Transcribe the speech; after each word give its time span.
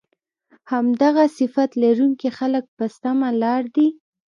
همدغه 0.71 1.23
صفت 1.37 1.69
لرونکي 1.83 2.29
خلک 2.37 2.65
په 2.77 2.85
سمه 2.99 3.29
لار 3.41 3.63
دي 3.75 3.87